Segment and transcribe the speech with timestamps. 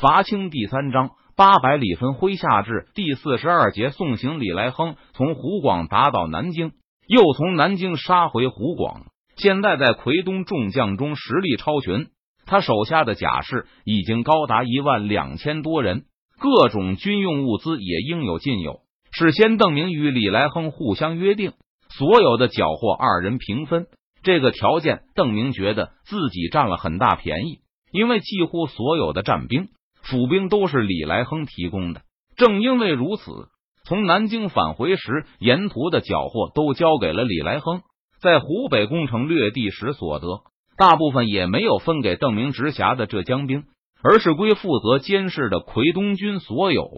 [0.00, 6.70] 伐清第三章八百里分麾下炙第四十二节送行李来亨从湖广打倒南京，
[7.08, 9.06] 又从南京杀回湖广，
[9.36, 12.06] 现在在奎东众将中实力超群。
[12.46, 16.04] 他手下的甲士已经高达一万两千多人，
[16.38, 18.82] 各种军用物资也应有尽有。
[19.10, 21.54] 事先，邓明与李来亨互相约定，
[21.88, 23.88] 所有的缴获二人平分。
[24.22, 27.58] 这个条件，邓明觉得自己占了很大便宜，
[27.90, 29.70] 因为几乎所有的战兵。
[30.10, 32.00] 府兵都是李来亨提供的，
[32.36, 33.48] 正因为如此，
[33.84, 37.82] 从南京返回时，沿途的缴获都交给了李来亨。
[38.20, 40.26] 在湖北攻城略地时所得，
[40.76, 43.64] 大部分也没有分给邓明直辖的浙江兵，
[44.02, 46.88] 而是归负责监视的奎东军所有。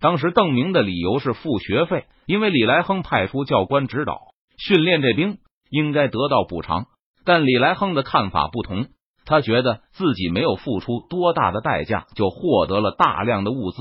[0.00, 4.18] 当时邓明的理由是付学费，因为李来亨派出教官指导
[4.58, 5.38] 训练这兵，
[5.70, 6.86] 应该得到补偿。
[7.24, 8.86] 但李来亨的看法不同。
[9.26, 13.76] 他觉得自己没有付出多大的代价就获得了大量的物资，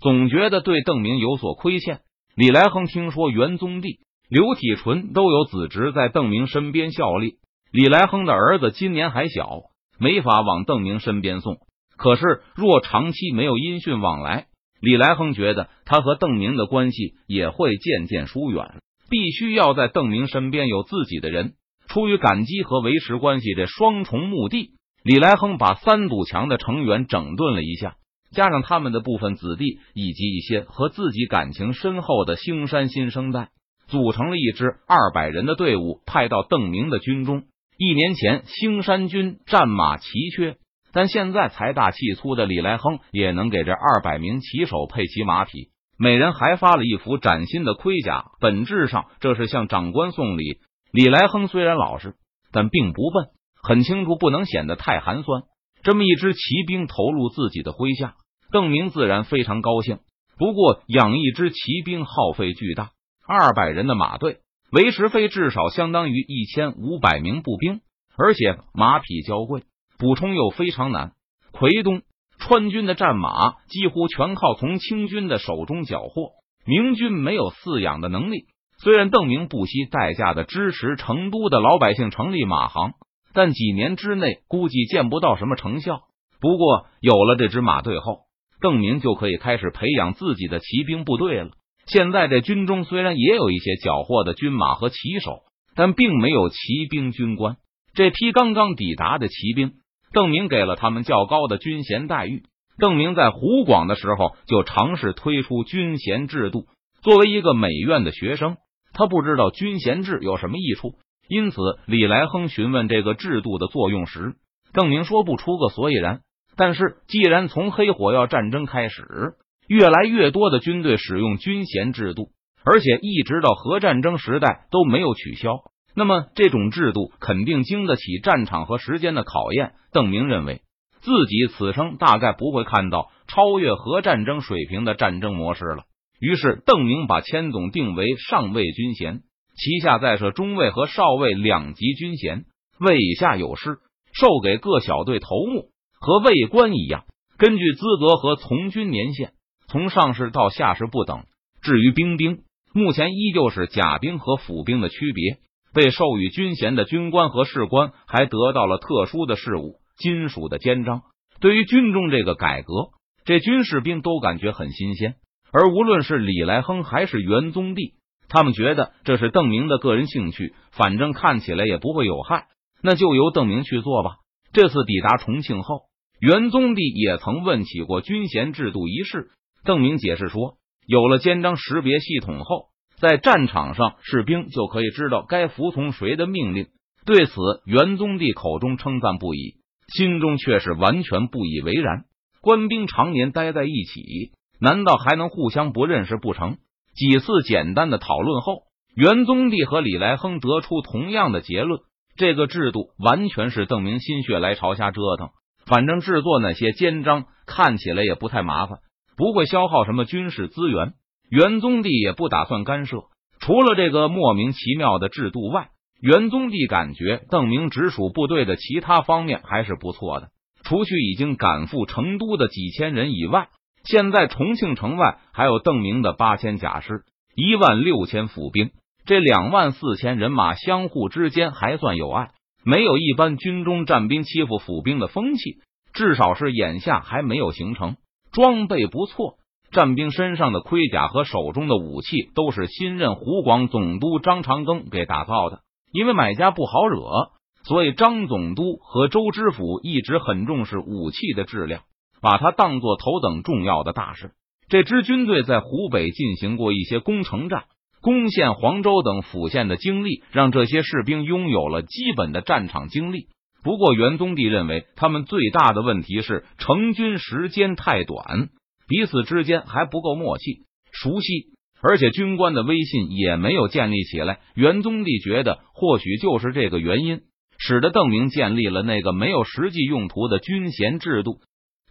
[0.00, 2.00] 总觉得对邓明有所亏欠。
[2.36, 7.36] 李来亨听说元宗帝、刘体纯都有子侄在邓明身边效力，
[7.72, 9.62] 李来亨的儿子今年还小，
[9.98, 11.56] 没法往邓明身边送。
[11.96, 14.46] 可是若长期没有音讯往来，
[14.80, 21.54] 李来亨觉得他和邓明的关系也会渐渐疏远，必须要在邓明身边有自己的人。
[21.88, 24.70] 出于感激和维持关系这双重目的。
[25.04, 27.96] 李来亨把三堵墙的成员整顿了一下，
[28.30, 33.48] 加上他们的部分子弟以及一些和自己感情深厚的兴山新生代，
[33.88, 37.42] 组成了一支二百人的队伍，派到邓明的军中。
[37.76, 40.04] 一年前，兴山军战马奇
[40.36, 40.56] 缺，
[40.92, 48.26] 但现在财大气粗的李来亨也能给这二百名骑手配齐马匹，每人还发了一副崭新的盔甲。
[48.38, 50.60] 本质上，这是向长官送礼。
[50.92, 52.14] 李来亨虽然老实，
[52.52, 53.30] 但并不笨。
[53.62, 55.44] 很清楚，不能显得太寒酸。
[55.84, 58.14] 这么一支骑兵投入自己的麾下，
[58.50, 60.00] 邓明自然非常高兴。
[60.36, 62.90] 不过，养一支骑兵耗费巨大，
[63.26, 64.38] 二百人的马队
[64.72, 67.80] 维持费至少相当于一千五百名步兵，
[68.16, 69.62] 而且马匹娇贵，
[69.98, 71.12] 补充又非常难。
[71.52, 72.02] 奎东
[72.38, 76.30] 川军的战马几乎全靠从清军的手中缴获，
[76.66, 78.46] 明军没有饲养的能力。
[78.78, 82.94] 虽然邓明不惜代价的支持成都的老百姓成立马行。
[83.34, 86.02] 但几年之内估计见不到什么成效。
[86.40, 88.20] 不过有了这支马队后，
[88.60, 91.50] 邓明就可以开始培养自己的骑兵部队了。
[91.86, 95.40] 现在这军中虽然也有一些缴获的军马和骑手，
[95.74, 97.56] 但并没有骑兵军官。
[97.94, 99.72] 这批刚刚抵达的骑兵，
[100.12, 102.44] 邓明给了他们较高的军衔待遇。
[102.78, 106.66] 邓明在湖广的时候就尝试推出军衔制度。
[107.02, 108.56] 作为一个美院的学生，
[108.92, 110.94] 他不知道军衔制有什么益处。
[111.32, 111.56] 因此，
[111.86, 114.34] 李来亨询问这个制度的作用时，
[114.74, 116.20] 邓明说不出个所以然。
[116.58, 119.32] 但是，既然从黑火药战争开始，
[119.66, 122.28] 越来越多的军队使用军衔制度，
[122.66, 125.48] 而且一直到核战争时代都没有取消，
[125.96, 129.72] 那么这种制度肯定经得起战场和时间的考验。
[129.90, 130.60] 邓明认为
[131.00, 135.84] 自己此生大概不会看到超越核战争水平的战争模式了。
[136.20, 139.22] 于是，邓明把千总定为上尉军衔。
[139.56, 142.44] 旗下再设中尉和少尉两级军衔，
[142.78, 143.78] 尉以下有师，
[144.12, 145.70] 授给各小队头目，
[146.00, 147.04] 和尉官一样，
[147.38, 149.32] 根据资格和从军年限，
[149.68, 151.24] 从上士到下士不等。
[151.62, 152.42] 至于兵丁，
[152.74, 155.38] 目前依旧是甲兵和府兵的区别。
[155.74, 161.00] 被授予军衔的军官和士官还得到了特殊的事务——金属的肩章。
[161.40, 162.90] 对于军中这个改革，
[163.24, 165.14] 这军士兵都感觉很新鲜。
[165.50, 167.94] 而无论是李来亨还是元宗帝。
[168.32, 172.46] 他们觉得这是邓明的个人兴趣，反正看起来也不会有害，
[172.82, 174.12] 那就由邓明去做吧。
[174.54, 175.82] 这次抵达重庆后，
[176.18, 179.28] 元宗帝也曾问起过军衔制度一事。
[179.64, 180.54] 邓明解释说，
[180.86, 186.68] 有了肩章识别系统后，在战场上士兵就可以知道该服从谁的命令。
[187.04, 187.34] 对此，
[187.66, 189.56] 元宗帝口中称赞不已，
[189.94, 192.04] 心中却是完全不以为然。
[192.40, 196.56] 官兵常年待在一起，难道还能互相不认识不成？
[196.94, 201.80] 几次简单的讨论后，元宗帝和李来亨得出同样的结论：
[202.16, 205.30] 这个制度完全是邓明心血来潮瞎折腾。
[205.64, 208.80] 反正制作那些肩章看起来也不太麻烦，
[209.16, 210.92] 不会消耗什么军事资源。
[211.30, 213.04] 元宗帝也不打算干涉。
[213.40, 220.28] 除了这个莫名其妙的制度外，元宗帝感觉邓明直属部队的其他方面还是不错的。
[220.62, 223.48] 除去已经赶赴成都的几千人以外。
[223.84, 228.70] 现在重庆城外还有邓明的八千甲师，一万六千府兵，
[229.04, 232.30] 这两万四千人马相互之间还算有爱，
[232.64, 235.56] 没有一般军中战兵欺负府兵的风气，
[235.92, 237.96] 至少是眼下还没有形成。
[238.32, 239.34] 装备不错，
[239.72, 245.60] 战兵身上的盔甲和手中的武器都是新任湖广总督张长庚给打造的。
[245.92, 247.32] 因为买家不好惹，
[247.64, 251.82] 所以张总督和周知府一直很重视武器的质量，
[252.22, 254.30] 把它当做头等重要的大事。
[254.68, 257.64] 这支军队在湖北进行过一些攻城战，
[258.00, 263.26] 攻陷黄州等府县的经历，让这些士兵拥有了基本的战场经历。
[263.62, 268.48] 不过，元宗帝认为他们最大的问题是成军时间太短，
[268.88, 274.40] 彼此之间还不够默契、熟悉，而且军官的威信也没有建立起来。
[274.54, 277.20] 元宗帝觉得，或许就是这个原因，
[277.58, 281.38] 使得邓明建立了那个没有实际用途的军衔制度。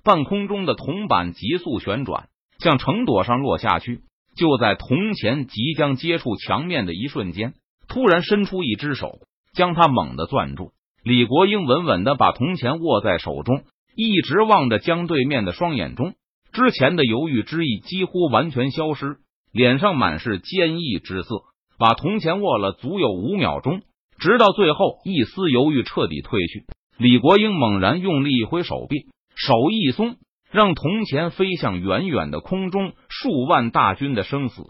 [0.03, 2.27] 半空中的铜板急速旋转。
[2.59, 4.01] 向城垛上落下去，
[4.37, 7.55] 就在铜钱即将接触墙面的一瞬间，
[7.87, 9.17] 突然伸出一只手，
[9.55, 10.71] 将他猛地攥住。
[11.03, 13.63] 李国英稳稳的把铜钱握在手中，
[13.95, 16.13] 一直望着江对面的双眼中，
[16.53, 19.17] 之前的犹豫之意几乎完全消失，
[19.51, 21.41] 脸上满是坚毅之色，
[21.79, 23.81] 把铜钱握了足有五秒钟，
[24.19, 26.65] 直到最后一丝犹豫彻底褪去。
[26.99, 29.07] 李国英猛然用力一挥手臂，
[29.45, 30.17] 手一松。
[30.51, 34.61] 让铜钱飞向远远的空中，数万大军的生死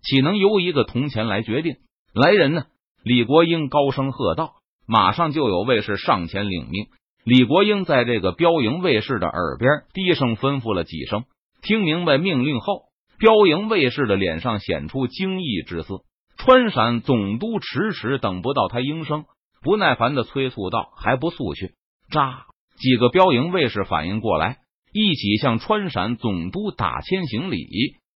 [0.00, 1.78] 岂能由一个铜钱来决定？
[2.14, 2.66] 来人呢！
[3.02, 4.52] 李国英高声喝道。
[4.86, 6.86] 马上就有卫士上前领命。
[7.24, 11.24] 李国英在这个标营卫士的耳边低声吩咐了几声。
[11.60, 12.82] 听明白命令后，
[13.18, 16.02] 标营卫士的脸上显出惊异之色。
[16.36, 19.24] 川陕总督迟迟等不到他应声，
[19.60, 21.74] 不耐烦的催促道：“还不速去！”
[22.12, 22.46] 扎！
[22.78, 24.58] 几个标营卫士反应过来。
[24.92, 27.66] 一起向川陕总督打千行礼，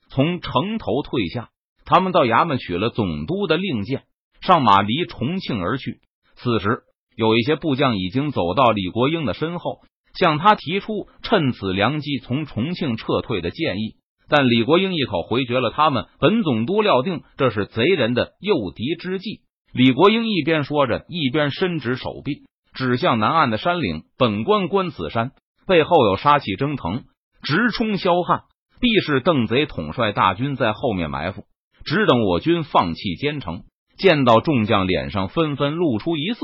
[0.08, 1.50] 从城头退下。
[1.84, 4.04] 他们到衙门取了总督的令箭，
[4.40, 6.00] 上马离重庆而去。
[6.36, 6.84] 此时，
[7.16, 9.80] 有一些部将已经走到李国英的身后，
[10.14, 13.96] 向他提出趁此良机从重庆撤退的建议。
[14.28, 16.06] 但李国英一口回绝了他们。
[16.18, 19.40] 本总督料定这是贼人的诱敌之计。
[19.72, 24.04] 李国英一边说着，一边伸直手臂，指向南岸的山岭。
[24.16, 25.32] 本官观此山。
[25.66, 27.04] 背后有杀气蒸腾，
[27.42, 28.40] 直冲霄汉，
[28.80, 31.44] 必是邓贼统帅大军在后面埋伏，
[31.84, 33.62] 只等我军放弃坚城。
[33.96, 36.40] 见到众将脸上纷纷露出一色，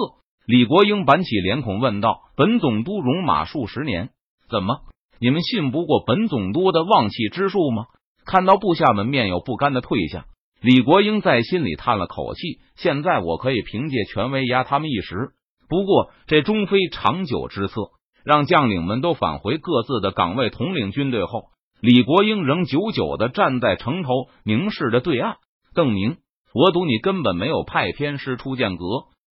[0.47, 4.11] 李国英板起脸孔问道：“本总督戎马数十年，
[4.49, 4.83] 怎么
[5.19, 7.87] 你们信不过本总督的望气之术吗？”
[8.27, 10.27] 看到部下们面有不甘的退下，
[10.61, 15.31] 李国英在心里叹了口气：“现在我可以凭借权威压他们一时，
[15.69, 17.91] 不过这终非长久之策。”
[18.27, 21.45] 让将领们都返回各自的岗位，统领军队后，
[21.81, 24.11] 李国英仍久久的站在城头，
[24.45, 25.37] 凝视着对岸。
[25.77, 26.17] 邓明，
[26.53, 28.85] 我赌你根本没有派天师出剑阁，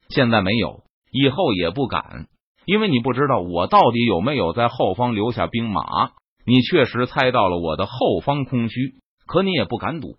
[0.09, 2.27] 现在没有，以后也不敢，
[2.67, 6.11] 因为你不知道我到底有没有在后方留下兵马。
[6.45, 8.93] 你确实猜到了我的后方空虚，
[9.25, 10.13] 可你也不敢赌，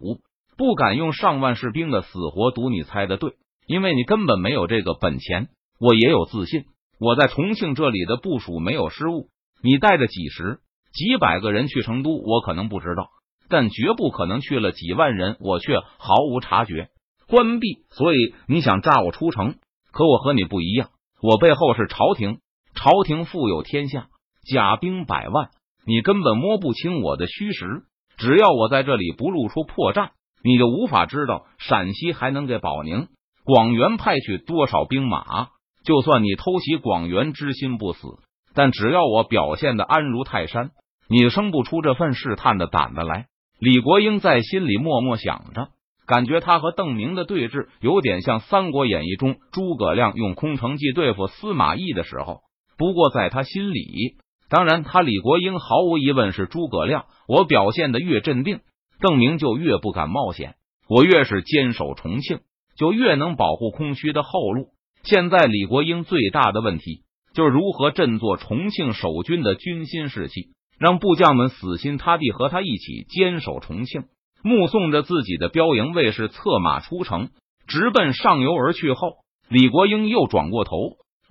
[0.58, 3.34] 不敢用上万士兵的死活赌你猜的对，
[3.68, 5.46] 因为你根本没有这个本钱。
[5.84, 6.64] 我也有自信。
[6.98, 9.28] 我在重庆这里的部署没有失误。
[9.62, 10.60] 你带着几十、
[10.94, 13.10] 几百个人去成都，我可能不知道，
[13.50, 16.88] 但绝不可能去了几万人，我却毫无察觉。
[17.28, 19.56] 关闭，所以你想炸我出城？
[19.92, 20.88] 可我和你不一样，
[21.20, 22.38] 我背后是朝廷，
[22.74, 24.06] 朝廷富有天下，
[24.50, 25.50] 甲兵百万，
[25.86, 27.82] 你根本摸不清我的虚实。
[28.16, 30.12] 只要我在这里不露出破绽，
[30.42, 33.08] 你就无法知道陕西还能给保宁、
[33.44, 35.48] 广元派去多少兵马。
[35.84, 38.08] 就算你偷袭广元，之心不死，
[38.54, 40.70] 但只要我表现的安如泰山，
[41.08, 43.26] 你生不出这份试探的胆子来。
[43.58, 45.68] 李国英在心里默默想着，
[46.06, 52.40] 感觉他和邓明的对峙有点像《三国演义》中诸葛亮用空城计对付司马懿的时候。
[52.76, 54.16] 不过在他心里，
[54.48, 57.04] 当然他李国英毫无疑问是诸葛亮。
[57.28, 58.60] 我表现的越镇定，
[59.00, 60.52] 邓明就越不敢冒险；
[60.88, 62.40] 我越是坚守重庆，
[62.76, 64.73] 就越能保护空虚的后路。
[65.04, 67.02] 现在李国英最大的问题
[67.34, 74.04] 就是如何振作重庆守军的军心士气，让部将们死心塌地和他一起坚守重庆。
[74.42, 77.28] 目送着自己的标营卫士策马出城，
[77.66, 79.16] 直奔上游而去后，
[79.48, 80.72] 李国英又转过头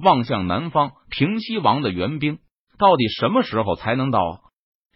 [0.04, 2.38] 望向南方平西王的援兵，
[2.78, 4.20] 到底什么时候才能到？
[4.20, 4.40] 啊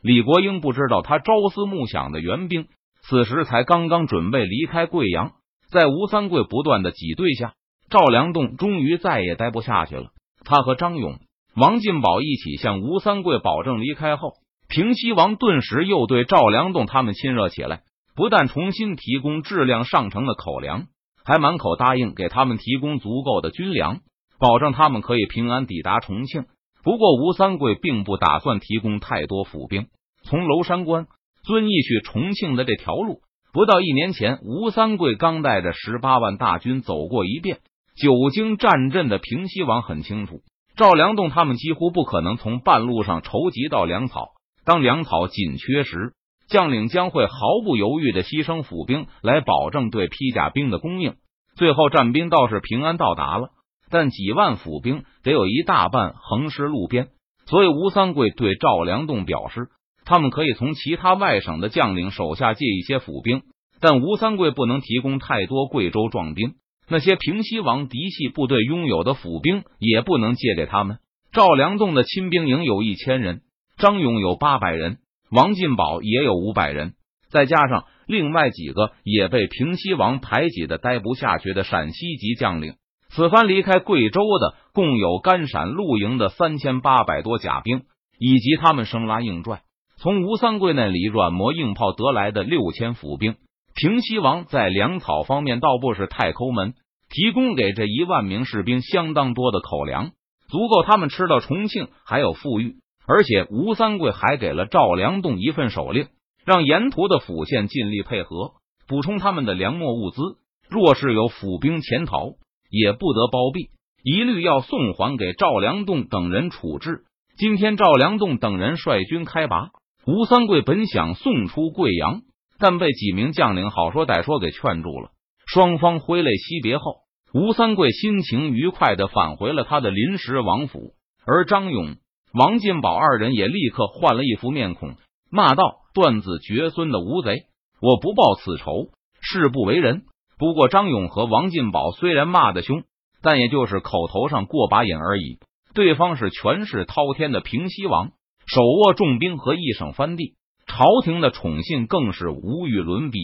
[0.04, 2.68] 李国英不知道，他朝思暮想的援兵
[3.02, 5.32] 此时才刚刚准备离开贵阳，
[5.72, 7.54] 在吴三桂不断的挤兑下。
[7.89, 10.10] 赵良栋终于再也待不下去了。
[10.44, 11.20] 他和张勇、
[11.56, 14.34] 王进宝一起向吴三桂保证离开后，
[14.67, 17.82] 平西王顿时又对赵良栋他们亲热起来。
[18.15, 20.88] 不但重新提供质量上乘的口粮，
[21.24, 24.00] 还满口答应给他们提供足够的军粮，
[24.39, 26.46] 保证他们可以平安抵达重庆。
[26.84, 29.88] 不过，吴三桂并不打算提供太多府兵，
[30.24, 31.06] 从娄山关
[31.44, 33.20] 遵义去重庆的这条路，
[33.53, 37.60] 不到一年前，吴三桂刚带着十八万大军走过一遍。
[38.00, 40.42] 久经战阵的平西王很清楚，
[40.75, 44.27] 赵良栋他们几乎不可能从半路上筹集到粮草。
[44.63, 46.13] 当粮草紧缺时，
[46.48, 47.34] 将领将会毫
[47.66, 51.16] 不犹豫的牺牲府兵来保证对披甲兵的供应。
[51.56, 53.50] 最后战兵倒是平安到达了，
[53.89, 57.08] 但几万府兵得有一大半横尸路边。
[57.48, 59.70] 所以吴三桂对赵良栋表示，
[60.06, 63.42] 他们可以从其他外省的将领手下借一些府兵，
[63.82, 66.54] 但吴三桂不能提供太多贵州壮丁。
[66.89, 71.00] 那些平西王嫡系部队拥有的府兵也不能借给他们。
[71.32, 73.41] 赵良栋的亲兵营有一千人，
[73.77, 76.94] 张勇有八百人，王进宝也有五百人，
[77.29, 82.75] 再加上另外几个也被平西王排挤的待不下去的陕西籍将领。
[83.10, 87.84] 此番离开贵州的共有甘陕陆营的三千八百多甲兵，
[88.17, 89.62] 以及他们生拉硬拽
[89.98, 93.36] 从吴三桂那里软磨硬泡得来的六千府兵。
[93.78, 96.74] 平西王在粮草方面倒不是太抠门，
[97.10, 100.14] 提供给这一万名士兵相当多的口粮，
[100.50, 102.78] 足够他们吃到重庆还有富裕。
[103.06, 106.08] 而且吴三桂还给了赵良栋一份手令，
[106.44, 108.54] 让沿途的府县尽力配合，
[108.88, 110.22] 补充他们的粮秣物资。
[110.68, 112.32] 若是有府兵潜逃，
[112.72, 113.70] 也不得包庇，
[114.04, 117.04] 一律要送还给赵良栋等人处置。
[117.38, 119.70] 今天赵良栋等人率军开拔，
[120.08, 122.24] 吴三桂本想送出贵阳。
[122.60, 125.12] 但被几名将领好说歹说给劝住了。
[125.46, 127.02] 双方挥泪惜别后，
[127.34, 130.94] 吴三桂心情愉快的返回了他的临时王府，
[131.26, 131.96] 而张勇、
[132.34, 134.96] 王进宝二人也立刻换了一副面孔，
[135.30, 135.64] 骂道
[135.96, 137.46] ：“断子绝孙的无贼，
[137.82, 138.90] 我不报此仇，
[139.22, 140.04] 誓不为人。”
[140.38, 142.84] 不过，张勇和王进宝虽然骂得凶，
[143.24, 145.40] 但也就是口头上过把瘾而已。
[145.74, 148.12] 对方是权势滔天的平西王，
[148.46, 150.37] 手握重兵和一省藩地。
[150.68, 153.20] 朝廷的宠信更是无与伦比，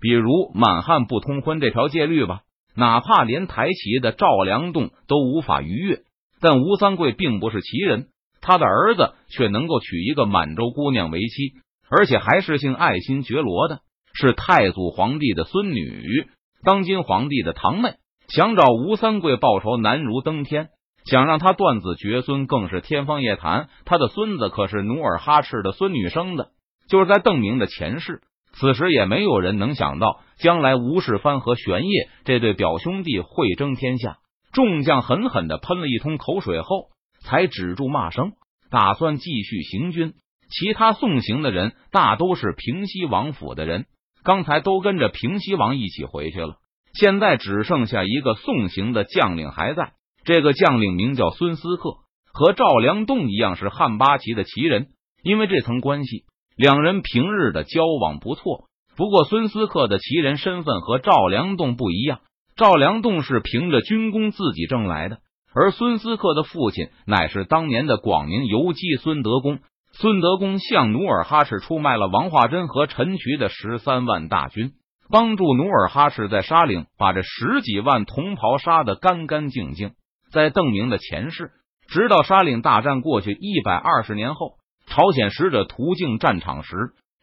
[0.00, 2.40] 比如满汉不通婚这条戒律吧，
[2.74, 6.00] 哪怕连抬旗的赵良栋都无法逾越。
[6.40, 8.08] 但吴三桂并不是奇人，
[8.40, 11.52] 他的儿子却能够娶一个满洲姑娘为妻，
[11.88, 13.80] 而且还是姓爱新觉罗的，
[14.14, 16.26] 是太祖皇帝的孙女，
[16.64, 17.94] 当今皇帝的堂妹。
[18.28, 20.70] 想找吴三桂报仇难如登天，
[21.04, 23.68] 想让他断子绝孙更是天方夜谭。
[23.84, 26.48] 他的孙子可是努尔哈赤的孙女生的。
[26.88, 28.20] 就是在邓明的前世，
[28.52, 34.18] 此时也没有人能想到，将来吴世蕃和玄烨这对表兄弟会争天下。
[34.52, 36.88] 众将狠狠的喷了一通口水后，
[37.22, 38.32] 才止住骂声，
[38.70, 40.12] 打算继续行军。
[40.50, 43.86] 其他送行的人大都是平西王府的人，
[44.22, 46.56] 刚才都跟着平西王一起回去了。
[46.92, 49.92] 现在只剩下一个送行的将领还在，
[50.24, 51.94] 这个将领名叫孙思克，
[52.34, 54.88] 和赵良栋一样是汉八旗的旗人，
[55.22, 56.24] 因为这层关系。
[56.56, 58.64] 两人平日的交往不错，
[58.96, 62.20] 不过孙思克的旗人身份和赵良栋不一样。
[62.56, 65.18] 赵良栋是凭着军功自己挣来的，
[65.54, 69.60] 而孙思克的父亲乃是当年的广宁游击孙德公。
[69.94, 74.72] 孙德公向努尔哈赤出卖了王化贞和陈渠的十三万大军，
[75.10, 79.92] 帮助努尔哈赤在沙岭把这十几万同袍杀得干干净净。
[80.30, 81.50] 在邓明的前世，
[81.88, 84.54] 直到沙岭大战过去一百二十年后。
[84.92, 86.76] 朝鲜使者途径战场时，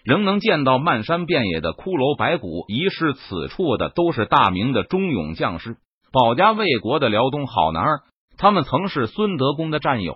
[0.03, 2.65] 仍能见到漫山遍野的骷髅白骨。
[2.67, 5.77] 遗失此处的都是大明的忠勇将士，
[6.11, 7.99] 保家卫国的辽东好男儿。
[8.39, 10.15] 他们曾是孙德公的战友，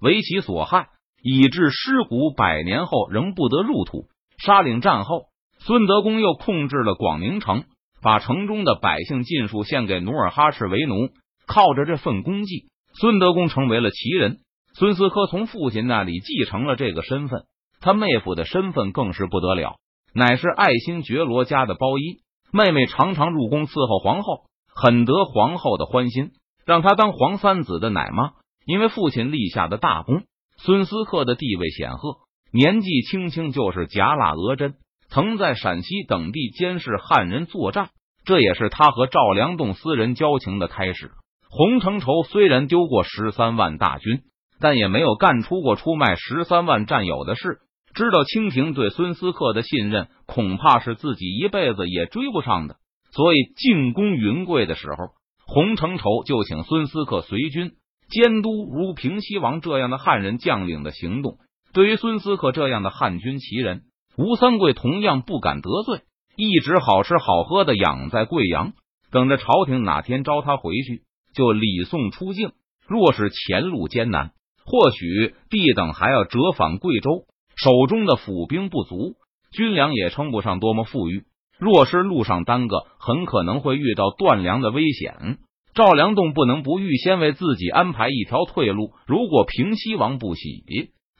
[0.00, 0.86] 为其所害，
[1.22, 4.06] 以致尸骨百年后仍不得入土。
[4.38, 5.24] 沙岭战后，
[5.58, 7.64] 孙德公又控制了广宁城，
[8.00, 11.10] 把城中的百姓尽数献给努尔哈赤为奴。
[11.46, 14.38] 靠着这份功绩，孙德公成为了奇人。
[14.78, 17.44] 孙思科从父亲那里继承了这个身份，
[17.80, 19.76] 他妹夫的身份更是不得了，
[20.12, 22.20] 乃是爱新觉罗家的包衣。
[22.52, 24.42] 妹妹常常入宫伺候皇后，
[24.74, 26.32] 很得皇后的欢心，
[26.66, 28.32] 让他当皇三子的奶妈。
[28.66, 30.24] 因为父亲立下的大功，
[30.58, 32.16] 孙思克的地位显赫，
[32.52, 34.74] 年纪轻轻就是甲喇额真，
[35.08, 37.88] 曾在陕西等地监视汉人作战，
[38.26, 41.12] 这也是他和赵良栋私人交情的开始。
[41.48, 44.20] 洪承畴虽然丢过十三万大军。
[44.60, 47.58] 但也没有干出过出卖十三万战友的事。
[47.94, 52.76] 知道清廷对孙思克的信任，恐怕是自己一辈子也追不上的。
[53.10, 55.14] 所以进攻云贵的时候，
[55.46, 57.72] 洪承畴就请孙思克随军
[58.10, 61.38] 监督如平西王这样的汉人将领的行动。
[61.72, 63.84] 对于孙思克这样的汉军奇人，
[64.18, 66.00] 吴三桂同样不敢得罪，
[66.36, 68.74] 一直好吃好喝的养在贵阳，
[69.10, 71.02] 等着朝廷哪天招他回去，
[71.34, 72.52] 就礼送出境。
[72.86, 74.32] 若是前路艰难，
[74.66, 79.14] 或许弟等还要折返贵州，手中的府兵不足，
[79.52, 81.22] 军粮也称不上多么富裕。
[81.58, 85.38] 若是路上耽搁，很可能会遇到断粮的危险。
[85.72, 88.90] 赵良栋不能不预先为自己安排一条退路。
[89.06, 90.64] 如果平西王不喜，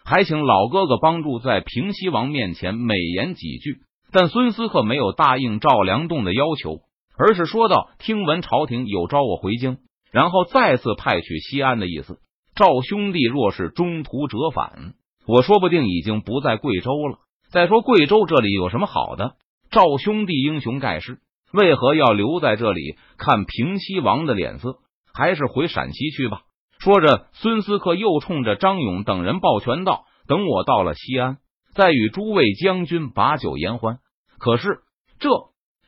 [0.04, 3.78] 还请老哥哥帮助在平西王面前美言几句。
[4.12, 6.80] 但孙思克没有答应赵良栋的要求，
[7.16, 9.78] 而是说道：“听闻朝廷有召我回京，
[10.10, 12.18] 然后再次派去西安的意思。
[12.56, 14.94] 赵兄弟若是中途折返，
[15.26, 17.18] 我说不定已经不在贵州了。
[17.50, 19.36] 再说贵州这里有什么好的？”
[19.70, 21.18] 赵兄弟英雄盖世，
[21.52, 24.78] 为何要留在这里看平西王的脸色？
[25.12, 26.44] 还是回陕西去吧。
[26.78, 31.36] 说着，孙思克又冲着张勇等人抱拳道：“等我到了西安，
[31.74, 33.98] 再与诸位将军把酒言欢。”
[34.38, 34.78] 可是，
[35.18, 35.28] 这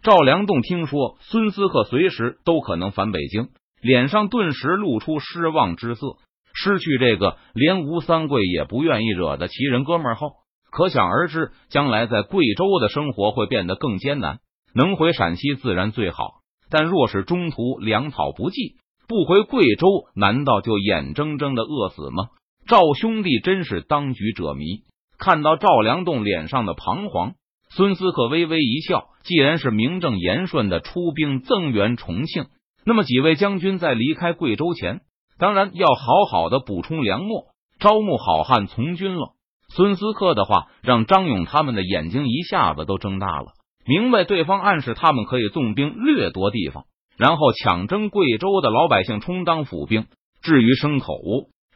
[0.03, 3.49] 赵良栋听说孙思克随时都可能返北京，
[3.81, 6.17] 脸上顿时露出失望之色。
[6.61, 10.33] 失去这个连吴三桂也不愿意惹的奇人哥们后。
[10.71, 14.41] 可想而知，将来在贵州的生活会变得更艰难。
[14.75, 18.75] 能回陕西自然最好，但若是中途粮草不济，
[19.07, 22.29] 不回贵州，难道就眼睁睁的饿死吗？
[22.67, 24.83] 赵兄弟真是当局者迷。
[25.19, 27.35] 看到赵良栋脸上的彷徨，
[27.71, 29.07] 孙思克微微一笑。
[29.25, 32.47] 既然是名正言顺的出兵增援重庆，
[32.85, 35.01] 那么几位将军在离开贵州前，
[35.39, 37.47] 当然要好好的补充粮秣，
[37.79, 39.35] 招募好汉从军了。
[39.75, 43.53] 孙思克的话让张勇他们的眼睛一下子都睁大了，
[43.87, 46.85] 明白对方暗示他们可以纵兵掠夺地方，
[47.17, 50.07] 然后抢征贵州的老百姓充当府兵。
[50.41, 51.15] 至于牲口、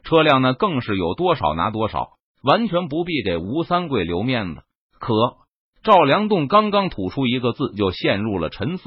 [0.04, 2.10] 车辆，呢更是有多少拿多少，
[2.42, 4.62] 完全不必给吴三桂留面子。
[4.98, 5.14] 可
[5.82, 8.84] 赵良栋刚刚吐出一个字，就陷入了沉思。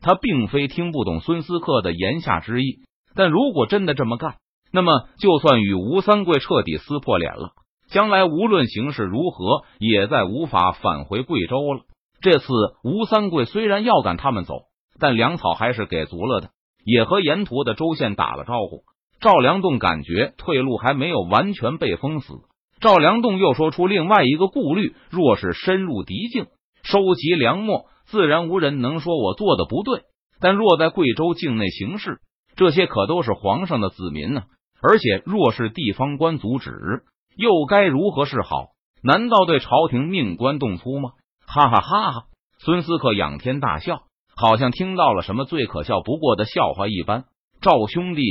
[0.00, 2.80] 他并非听不懂孙思克的言下之意，
[3.14, 4.36] 但如果真的这么干，
[4.72, 7.52] 那么就算与吴三桂彻底撕破脸了。
[7.88, 11.82] 将来无论形势如何，也再无法返回贵州了。
[12.20, 12.46] 这次
[12.82, 14.54] 吴三桂虽然要赶他们走，
[14.98, 16.50] 但粮草还是给足了的，
[16.84, 18.84] 也和沿途的州县打了招呼。
[19.20, 22.34] 赵良栋感觉退路还没有完全被封死。
[22.80, 26.46] 赵良栋又说出另外一个顾虑：若是深入敌境，
[26.82, 30.02] 收集粮秣，自然无人能说我做的不对。
[30.40, 32.18] 但若在贵州境内行事，
[32.56, 34.44] 这些可都是皇上的子民呢。
[34.80, 37.04] 而且若是地方官阻止，
[37.36, 38.68] 又该如何是好？
[39.02, 41.10] 难道对朝廷命官动粗吗？
[41.46, 42.22] 哈哈哈哈！
[42.58, 44.02] 孙思克仰天大笑，
[44.36, 47.24] 好像听到了什么最可笑不过的笑话一般。
[47.60, 48.22] 赵兄弟，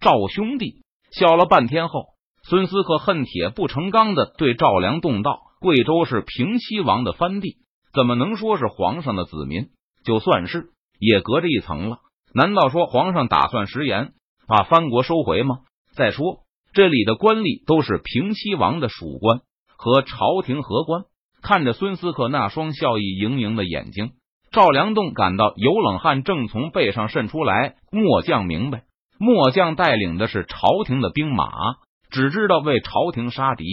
[0.00, 0.82] 赵兄弟！
[1.10, 2.04] 笑了半天后，
[2.42, 7.56] 孙思克恨铁不成钢的对赵良栋道：“贵州是平西王的藩地，
[7.92, 9.68] 怎么能说是皇上的子民？
[10.04, 11.98] 就算是，也隔着一层了。
[12.38, 14.12] 难道说皇上打算食言，
[14.46, 15.58] 把藩国收回吗？
[15.96, 19.40] 再说。”这里的官吏都是平西王的属官
[19.76, 21.02] 和朝廷和官。
[21.42, 24.12] 看着孙思克那双笑意盈盈的眼睛，
[24.52, 27.74] 赵良栋感到有冷汗正从背上渗出来。
[27.90, 28.84] 末将明白，
[29.18, 31.50] 末将带领的是朝廷的兵马，
[32.10, 33.64] 只知道为朝廷杀敌，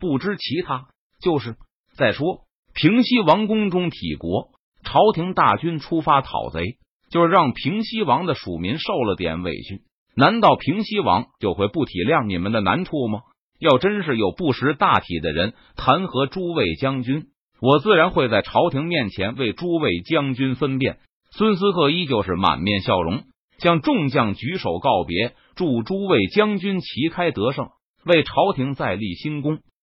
[0.00, 0.86] 不知其他。
[1.20, 1.56] 就是
[1.96, 4.50] 再说，平西王宫中体国，
[4.84, 6.78] 朝廷大军出发讨贼，
[7.16, 9.80] 就是让平西王的属民受了点委屈。
[10.14, 13.20] 难道平西王就会不体谅你们的难处吗？
[13.58, 17.28] 要真是有不识大体的人弹劾诸位将军，
[17.62, 20.98] 我自然会在朝廷面前为诸位将军分辨。
[21.30, 23.22] 孙思克依旧是满面笑容，
[23.60, 27.68] 向众将举手告别，祝诸位将军旗开得胜，
[28.04, 29.60] 为朝廷再立新功。